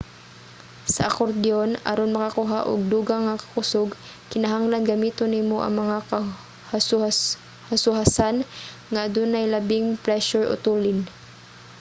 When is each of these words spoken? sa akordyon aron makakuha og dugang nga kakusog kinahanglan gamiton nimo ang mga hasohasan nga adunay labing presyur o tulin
sa 0.93 1.01
akordyon 1.11 1.71
aron 1.91 2.15
makakuha 2.15 2.59
og 2.71 2.87
dugang 2.93 3.23
nga 3.25 3.39
kakusog 3.43 3.89
kinahanglan 4.31 4.87
gamiton 4.91 5.31
nimo 5.37 5.57
ang 5.61 5.73
mga 5.81 5.95
hasohasan 7.71 8.35
nga 8.91 8.99
adunay 9.07 9.45
labing 9.53 9.87
presyur 10.05 10.43
o 10.53 10.53
tulin 10.65 10.99